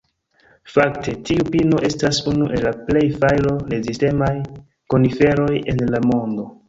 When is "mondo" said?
6.09-6.49